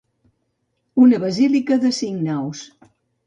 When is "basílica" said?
1.25-1.77